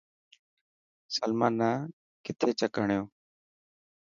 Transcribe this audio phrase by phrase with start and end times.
[1.15, 1.69] سلمان نا
[2.25, 3.03] ڪٿي چڪ هڻيو.